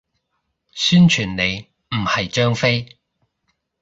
[0.73, 2.97] 宣傳你，唔係張飛